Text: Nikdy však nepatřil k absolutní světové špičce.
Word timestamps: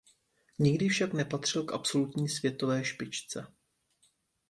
Nikdy 0.59 0.89
však 0.89 1.13
nepatřil 1.13 1.63
k 1.63 1.73
absolutní 1.73 2.29
světové 2.29 2.85
špičce. 2.85 3.47